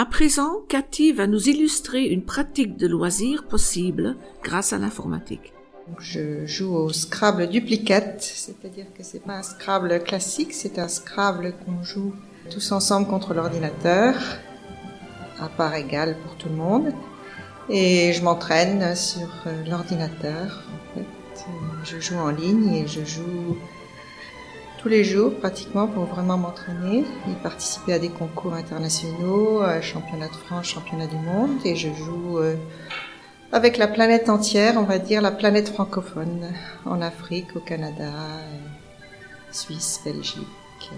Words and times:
À 0.00 0.06
présent, 0.06 0.60
Cathy 0.68 1.10
va 1.10 1.26
nous 1.26 1.48
illustrer 1.48 2.04
une 2.04 2.22
pratique 2.22 2.76
de 2.76 2.86
loisir 2.86 3.48
possible 3.48 4.14
grâce 4.44 4.72
à 4.72 4.78
l'informatique. 4.78 5.52
Je 5.98 6.46
joue 6.46 6.72
au 6.72 6.92
Scrabble 6.92 7.48
duplicate, 7.48 8.22
c'est-à-dire 8.22 8.86
que 8.96 9.02
c'est 9.02 9.18
pas 9.18 9.38
un 9.38 9.42
Scrabble 9.42 10.00
classique, 10.04 10.54
c'est 10.54 10.78
un 10.78 10.86
Scrabble 10.86 11.52
qu'on 11.64 11.82
joue 11.82 12.14
tous 12.48 12.70
ensemble 12.70 13.08
contre 13.08 13.34
l'ordinateur, 13.34 14.14
à 15.40 15.48
part 15.48 15.74
égale 15.74 16.16
pour 16.22 16.36
tout 16.36 16.48
le 16.48 16.54
monde. 16.54 16.92
Et 17.68 18.12
je 18.12 18.22
m'entraîne 18.22 18.94
sur 18.94 19.28
euh, 19.48 19.64
l'ordinateur. 19.68 20.62
Je 21.82 21.98
joue 21.98 22.18
en 22.18 22.30
ligne 22.30 22.72
et 22.72 22.86
je 22.86 23.04
joue 23.04 23.56
tous 24.78 24.88
les 24.88 25.02
jours 25.02 25.34
pratiquement 25.34 25.88
pour 25.88 26.04
vraiment 26.04 26.38
m'entraîner 26.38 27.00
et 27.00 27.34
participer 27.42 27.94
à 27.94 27.98
des 27.98 28.10
concours 28.10 28.54
internationaux, 28.54 29.60
championnat 29.82 30.28
de 30.28 30.34
France, 30.34 30.66
championnat 30.66 31.08
du 31.08 31.16
monde 31.16 31.58
et 31.64 31.74
je 31.74 31.88
joue 31.88 32.38
euh, 32.38 32.54
avec 33.50 33.76
la 33.76 33.88
planète 33.88 34.28
entière, 34.28 34.74
on 34.76 34.84
va 34.84 34.98
dire 34.98 35.20
la 35.20 35.32
planète 35.32 35.68
francophone, 35.68 36.52
en 36.86 37.02
Afrique, 37.02 37.56
au 37.56 37.60
Canada, 37.60 38.04
euh, 38.04 38.56
Suisse, 39.50 40.00
Belgique, 40.04 40.90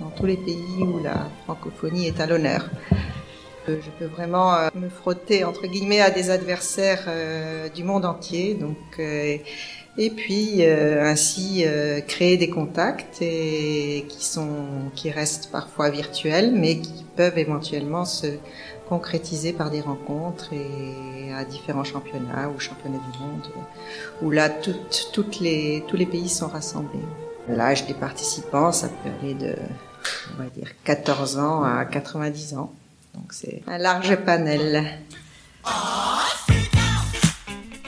dans 0.00 0.10
tous 0.10 0.26
les 0.26 0.36
pays 0.36 0.80
où 0.80 1.02
la 1.02 1.28
francophonie 1.44 2.06
est 2.06 2.20
à 2.20 2.26
l'honneur. 2.26 2.68
Euh, 3.70 3.80
je 3.80 3.90
peux 3.98 4.12
vraiment 4.12 4.54
me 4.74 4.90
frotter 4.90 5.44
entre 5.44 5.66
guillemets 5.66 6.02
à 6.02 6.10
des 6.10 6.28
adversaires 6.28 7.08
du 7.74 7.84
monde 7.84 8.04
entier, 8.04 8.52
donc 8.52 9.00
et 9.96 10.10
puis 10.10 10.64
euh, 10.64 11.04
ainsi 11.04 11.64
euh, 11.64 12.00
créer 12.00 12.36
des 12.36 12.50
contacts 12.50 13.22
et 13.22 14.06
qui 14.08 14.24
sont 14.24 14.66
qui 14.94 15.10
restent 15.10 15.50
parfois 15.50 15.90
virtuels 15.90 16.52
mais 16.52 16.78
qui 16.78 17.04
peuvent 17.16 17.38
éventuellement 17.38 18.04
se 18.04 18.26
concrétiser 18.88 19.52
par 19.52 19.70
des 19.70 19.80
rencontres 19.80 20.52
et 20.52 21.32
à 21.32 21.44
différents 21.44 21.84
championnats 21.84 22.50
ou 22.54 22.58
championnats 22.58 23.00
du 23.12 23.18
monde 23.18 23.42
où 24.22 24.30
là 24.30 24.48
toutes, 24.48 25.10
toutes 25.12 25.40
les 25.40 25.84
tous 25.86 25.96
les 25.96 26.06
pays 26.06 26.28
sont 26.28 26.48
rassemblés. 26.48 27.00
L'âge 27.48 27.86
des 27.86 27.94
participants 27.94 28.72
ça 28.72 28.88
peut 28.88 29.10
aller 29.22 29.34
de 29.34 29.54
on 30.34 30.42
va 30.42 30.48
dire 30.50 30.68
14 30.84 31.38
ans 31.38 31.62
à 31.62 31.84
90 31.84 32.54
ans. 32.54 32.72
Donc 33.14 33.32
c'est 33.32 33.62
un 33.68 33.78
large 33.78 34.16
panel. 34.24 34.84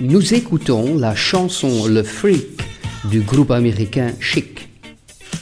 Nous 0.01 0.35
écoutons 0.35 0.99
la 0.99 1.15
chanson 1.15 1.87
Le 1.87 2.03
Freak 2.03 2.61
du 3.05 3.21
groupe 3.21 3.51
américain 3.51 4.13
Chic. 4.21 4.69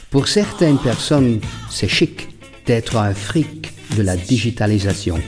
Pour 0.09 0.29
certaines 0.29 0.77
personnes, 0.77 1.41
c'est 1.69 1.89
chic 1.89 2.29
d'être 2.65 2.95
un 2.95 3.13
freak 3.13 3.73
de 3.97 4.01
la 4.01 4.15
digitalisation. 4.15 5.19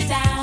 you 0.00 0.08
down. 0.08 0.33